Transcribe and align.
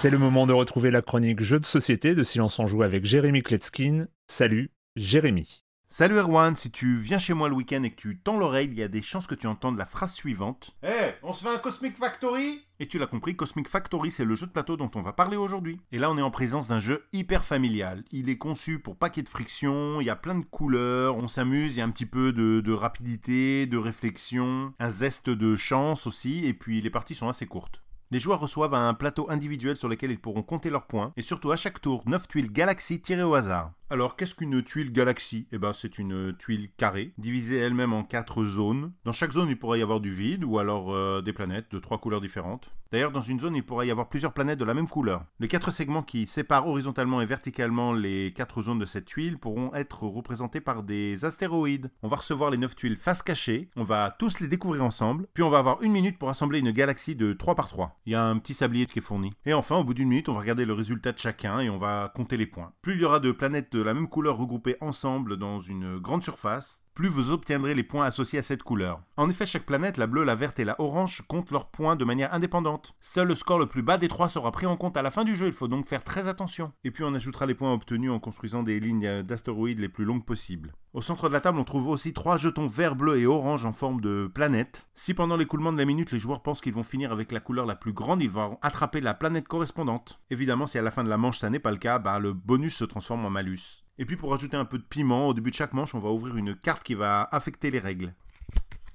C'est 0.00 0.08
le 0.08 0.16
moment 0.16 0.46
de 0.46 0.54
retrouver 0.54 0.90
la 0.90 1.02
chronique 1.02 1.42
Jeux 1.42 1.60
de 1.60 1.66
société 1.66 2.14
de 2.14 2.22
Silence 2.22 2.58
en 2.58 2.64
Joue 2.64 2.82
avec 2.82 3.04
Jérémy 3.04 3.42
Kletskin. 3.42 4.06
Salut, 4.28 4.70
Jérémy. 4.96 5.62
Salut 5.88 6.16
Erwan, 6.16 6.56
si 6.56 6.70
tu 6.70 6.96
viens 6.96 7.18
chez 7.18 7.34
moi 7.34 7.50
le 7.50 7.54
week-end 7.54 7.82
et 7.82 7.90
que 7.90 8.00
tu 8.00 8.18
tends 8.18 8.38
l'oreille, 8.38 8.70
il 8.72 8.78
y 8.78 8.82
a 8.82 8.88
des 8.88 9.02
chances 9.02 9.26
que 9.26 9.34
tu 9.34 9.46
entendes 9.46 9.76
la 9.76 9.84
phrase 9.84 10.14
suivante. 10.14 10.74
Hé, 10.82 11.12
on 11.22 11.34
se 11.34 11.44
fait 11.44 11.54
un 11.54 11.58
Cosmic 11.58 11.98
Factory? 11.98 12.64
Et 12.78 12.88
tu 12.88 12.98
l'as 12.98 13.08
compris, 13.08 13.36
Cosmic 13.36 13.68
Factory, 13.68 14.10
c'est 14.10 14.24
le 14.24 14.34
jeu 14.34 14.46
de 14.46 14.52
plateau 14.52 14.78
dont 14.78 14.90
on 14.94 15.02
va 15.02 15.12
parler 15.12 15.36
aujourd'hui. 15.36 15.78
Et 15.92 15.98
là, 15.98 16.10
on 16.10 16.16
est 16.16 16.22
en 16.22 16.30
présence 16.30 16.66
d'un 16.66 16.78
jeu 16.78 17.04
hyper 17.12 17.44
familial. 17.44 18.02
Il 18.10 18.30
est 18.30 18.38
conçu 18.38 18.78
pour 18.78 18.96
pas 18.96 19.10
qu'il 19.10 19.20
y 19.20 19.20
ait 19.20 19.24
de 19.24 19.28
friction, 19.28 20.00
il 20.00 20.06
y 20.06 20.10
a 20.10 20.16
plein 20.16 20.34
de 20.34 20.44
couleurs, 20.44 21.18
on 21.18 21.28
s'amuse, 21.28 21.76
il 21.76 21.80
y 21.80 21.82
a 21.82 21.84
un 21.84 21.90
petit 21.90 22.06
peu 22.06 22.32
de, 22.32 22.62
de 22.62 22.72
rapidité, 22.72 23.66
de 23.66 23.76
réflexion, 23.76 24.72
un 24.78 24.88
zeste 24.88 25.28
de 25.28 25.56
chance 25.56 26.06
aussi, 26.06 26.46
et 26.46 26.54
puis 26.54 26.80
les 26.80 26.88
parties 26.88 27.14
sont 27.14 27.28
assez 27.28 27.44
courtes. 27.44 27.82
Les 28.12 28.18
joueurs 28.18 28.40
reçoivent 28.40 28.74
un 28.74 28.92
plateau 28.94 29.30
individuel 29.30 29.76
sur 29.76 29.88
lequel 29.88 30.10
ils 30.10 30.20
pourront 30.20 30.42
compter 30.42 30.68
leurs 30.68 30.86
points, 30.86 31.12
et 31.16 31.22
surtout 31.22 31.52
à 31.52 31.56
chaque 31.56 31.80
tour, 31.80 32.02
9 32.06 32.26
tuiles 32.26 32.50
Galaxy 32.50 33.00
tirées 33.00 33.22
au 33.22 33.34
hasard. 33.34 33.70
Alors, 33.92 34.14
qu'est-ce 34.14 34.36
qu'une 34.36 34.62
tuile 34.62 34.92
galaxie? 34.92 35.48
Eh 35.50 35.58
ben, 35.58 35.72
c'est 35.72 35.98
une 35.98 36.32
tuile 36.36 36.68
carrée, 36.76 37.12
divisée 37.18 37.56
elle-même 37.56 37.92
en 37.92 38.04
quatre 38.04 38.44
zones. 38.44 38.92
Dans 39.04 39.12
chaque 39.12 39.32
zone, 39.32 39.48
il 39.48 39.58
pourrait 39.58 39.80
y 39.80 39.82
avoir 39.82 39.98
du 39.98 40.12
vide, 40.12 40.44
ou 40.44 40.60
alors 40.60 40.92
euh, 40.92 41.22
des 41.22 41.32
planètes 41.32 41.72
de 41.72 41.80
trois 41.80 41.98
couleurs 41.98 42.20
différentes. 42.20 42.70
D'ailleurs, 42.92 43.12
dans 43.12 43.20
une 43.20 43.38
zone, 43.38 43.54
il 43.54 43.64
pourrait 43.64 43.86
y 43.86 43.90
avoir 43.90 44.08
plusieurs 44.08 44.32
planètes 44.32 44.58
de 44.58 44.64
la 44.64 44.74
même 44.74 44.88
couleur. 44.88 45.24
Les 45.38 45.46
quatre 45.46 45.70
segments 45.70 46.02
qui 46.02 46.26
séparent 46.26 46.66
horizontalement 46.66 47.20
et 47.20 47.26
verticalement 47.26 47.92
les 47.92 48.32
quatre 48.32 48.62
zones 48.62 48.80
de 48.80 48.86
cette 48.86 49.04
tuile 49.04 49.38
pourront 49.38 49.72
être 49.74 50.02
représentés 50.02 50.60
par 50.60 50.82
des 50.82 51.24
astéroïdes. 51.24 51.90
On 52.02 52.08
va 52.08 52.16
recevoir 52.16 52.50
les 52.50 52.58
neuf 52.58 52.74
tuiles 52.74 52.96
face 52.96 53.22
cachée, 53.22 53.70
on 53.76 53.84
va 53.84 54.14
tous 54.18 54.40
les 54.40 54.48
découvrir 54.48 54.84
ensemble, 54.84 55.28
puis 55.34 55.44
on 55.44 55.50
va 55.50 55.58
avoir 55.58 55.82
une 55.82 55.92
minute 55.92 56.18
pour 56.18 56.30
assembler 56.30 56.58
une 56.58 56.72
galaxie 56.72 57.14
de 57.14 57.32
3 57.32 57.54
par 57.54 57.68
3. 57.68 58.00
Il 58.06 58.12
y 58.12 58.16
a 58.16 58.24
un 58.24 58.38
petit 58.38 58.54
sablier 58.54 58.86
qui 58.86 58.98
est 58.98 59.02
fourni. 59.02 59.32
Et 59.46 59.54
enfin, 59.54 59.76
au 59.76 59.84
bout 59.84 59.94
d'une 59.94 60.08
minute, 60.08 60.28
on 60.28 60.34
va 60.34 60.40
regarder 60.40 60.64
le 60.64 60.72
résultat 60.72 61.12
de 61.12 61.18
chacun 61.18 61.60
et 61.60 61.70
on 61.70 61.78
va 61.78 62.12
compter 62.16 62.36
les 62.36 62.46
points. 62.46 62.72
Plus 62.82 62.94
il 62.94 63.02
y 63.02 63.04
aura 63.04 63.20
de 63.20 63.30
planètes 63.30 63.76
de 63.80 63.84
la 63.84 63.94
même 63.94 64.08
couleur 64.08 64.36
regroupées 64.36 64.76
ensemble 64.82 65.38
dans 65.38 65.58
une 65.58 65.98
grande 65.98 66.22
surface, 66.22 66.84
plus 66.94 67.08
vous 67.08 67.30
obtiendrez 67.30 67.74
les 67.74 67.82
points 67.82 68.04
associés 68.04 68.38
à 68.38 68.42
cette 68.42 68.62
couleur. 68.62 69.00
En 69.16 69.30
effet, 69.30 69.46
chaque 69.46 69.66
planète, 69.66 69.96
la 69.96 70.06
bleue, 70.06 70.24
la 70.24 70.34
verte 70.34 70.58
et 70.58 70.64
la 70.64 70.80
orange, 70.80 71.22
comptent 71.28 71.50
leurs 71.50 71.70
points 71.70 71.96
de 71.96 72.04
manière 72.04 72.32
indépendante. 72.34 72.94
Seul 73.00 73.28
le 73.28 73.34
score 73.34 73.58
le 73.58 73.66
plus 73.66 73.82
bas 73.82 73.98
des 73.98 74.08
trois 74.08 74.28
sera 74.28 74.50
pris 74.52 74.66
en 74.66 74.76
compte 74.76 74.96
à 74.96 75.02
la 75.02 75.10
fin 75.10 75.24
du 75.24 75.34
jeu, 75.34 75.46
il 75.46 75.52
faut 75.52 75.68
donc 75.68 75.86
faire 75.86 76.04
très 76.04 76.28
attention. 76.28 76.72
Et 76.84 76.90
puis 76.90 77.04
on 77.04 77.14
ajoutera 77.14 77.46
les 77.46 77.54
points 77.54 77.72
obtenus 77.72 78.10
en 78.10 78.18
construisant 78.18 78.62
des 78.62 78.80
lignes 78.80 79.22
d'astéroïdes 79.22 79.78
les 79.78 79.88
plus 79.88 80.04
longues 80.04 80.24
possibles. 80.24 80.72
Au 80.92 81.02
centre 81.02 81.28
de 81.28 81.32
la 81.32 81.40
table, 81.40 81.58
on 81.58 81.64
trouve 81.64 81.86
aussi 81.86 82.12
trois 82.12 82.36
jetons 82.36 82.66
vert, 82.66 82.96
bleu 82.96 83.18
et 83.18 83.26
orange 83.26 83.64
en 83.64 83.72
forme 83.72 84.00
de 84.00 84.28
planète. 84.32 84.88
Si 84.94 85.14
pendant 85.14 85.36
l'écoulement 85.36 85.72
de 85.72 85.78
la 85.78 85.84
minute, 85.84 86.10
les 86.10 86.18
joueurs 86.18 86.42
pensent 86.42 86.60
qu'ils 86.60 86.74
vont 86.74 86.82
finir 86.82 87.12
avec 87.12 87.30
la 87.30 87.38
couleur 87.38 87.64
la 87.64 87.76
plus 87.76 87.92
grande, 87.92 88.22
ils 88.22 88.30
vont 88.30 88.58
attraper 88.60 89.00
la 89.00 89.14
planète 89.14 89.46
correspondante. 89.46 90.20
Évidemment, 90.30 90.66
si 90.66 90.78
à 90.78 90.82
la 90.82 90.90
fin 90.90 91.04
de 91.04 91.08
la 91.08 91.18
manche 91.18 91.38
ça 91.38 91.50
n'est 91.50 91.60
pas 91.60 91.70
le 91.70 91.76
cas, 91.76 92.00
bah, 92.00 92.18
le 92.18 92.32
bonus 92.32 92.76
se 92.76 92.84
transforme 92.84 93.24
en 93.24 93.30
malus. 93.30 93.84
Et 94.00 94.06
puis 94.06 94.16
pour 94.16 94.32
ajouter 94.32 94.56
un 94.56 94.64
peu 94.64 94.78
de 94.78 94.82
piment, 94.82 95.28
au 95.28 95.34
début 95.34 95.50
de 95.50 95.56
chaque 95.56 95.74
manche, 95.74 95.94
on 95.94 95.98
va 95.98 96.08
ouvrir 96.08 96.34
une 96.34 96.56
carte 96.56 96.82
qui 96.82 96.94
va 96.94 97.28
affecter 97.32 97.70
les 97.70 97.78
règles. 97.78 98.14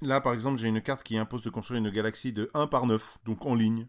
Là, 0.02 0.20
par 0.20 0.32
exemple, 0.32 0.58
j'ai 0.58 0.66
une 0.66 0.82
carte 0.82 1.04
qui 1.04 1.16
impose 1.16 1.42
de 1.42 1.48
construire 1.48 1.78
une 1.78 1.90
galaxie 1.90 2.32
de 2.32 2.50
1 2.54 2.66
par 2.66 2.86
9, 2.86 3.18
donc 3.24 3.46
en 3.46 3.54
ligne. 3.54 3.86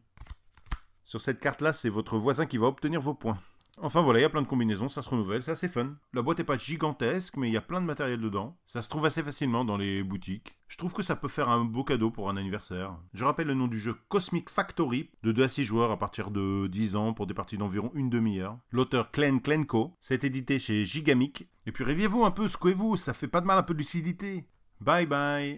Sur 1.06 1.20
cette 1.20 1.40
carte-là, 1.40 1.74
c'est 1.74 1.90
votre 1.90 2.20
voisin 2.20 2.46
qui 2.46 2.60
va 2.60 2.68
obtenir 2.68 3.02
vos 3.02 3.16
points. 3.16 3.40
Enfin 3.80 4.02
voilà, 4.02 4.20
il 4.20 4.24
y 4.24 4.26
a 4.26 4.30
plein 4.30 4.42
de 4.42 4.48
combinaisons, 4.48 4.90
ça 4.90 5.04
se 5.04 5.10
renouvelle, 5.10 5.44
c'est 5.44 5.52
assez 5.52 5.68
fun. 5.68 5.96
La 6.14 6.24
boîte 6.24 6.40
est 6.40 6.44
pas 6.44 6.58
gigantesque, 6.58 7.38
mais 7.38 7.48
il 7.48 7.54
y 7.54 7.58
a 7.58 7.62
plein 7.62 7.80
de 7.80 7.86
matériel 7.86 8.20
dedans. 8.20 8.58
Ça 8.66 8.82
se 8.82 8.90
trouve 8.90 9.06
assez 9.06 9.22
facilement 9.22 9.66
dans 9.66 9.78
les 9.78 10.04
boutiques. 10.04 10.58
Je 10.68 10.78
trouve 10.78 10.94
que 10.94 11.04
ça 11.04 11.16
peut 11.16 11.28
faire 11.28 11.50
un 11.50 11.64
beau 11.64 11.84
cadeau 11.84 12.10
pour 12.10 12.30
un 12.30 12.38
anniversaire. 12.38 12.98
Je 13.14 13.24
rappelle 13.24 13.48
le 13.48 13.54
nom 13.54 13.68
du 13.68 13.80
jeu 13.80 13.96
Cosmic 14.10 14.50
Factory, 14.50 15.12
de 15.22 15.32
2 15.32 15.44
à 15.44 15.48
6 15.48 15.64
joueurs 15.64 15.92
à 15.92 15.98
partir 15.98 16.32
de 16.32 16.68
10 16.68 16.96
ans 16.96 17.14
pour 17.14 17.28
des 17.28 17.36
parties 17.36 17.58
d'environ 17.58 17.92
une 17.94 18.10
demi-heure. 18.10 18.58
L'auteur 18.72 19.12
Clen 19.12 19.42
Klenko, 19.42 19.94
c'est 20.00 20.24
édité 20.24 20.58
chez 20.58 20.84
Gigamic. 20.84 21.48
Et 21.68 21.72
puis 21.72 21.84
réveillez-vous 21.84 22.26
un 22.26 22.32
peu, 22.32 22.48
secouez-vous, 22.48 22.98
ça 22.98 23.14
fait 23.14 23.28
pas 23.28 23.42
de 23.42 23.46
mal 23.46 23.60
un 23.60 23.64
peu 23.64 23.74
de 23.74 23.80
lucidité. 23.80 24.48
Bye 24.82 25.06
bye. 25.06 25.58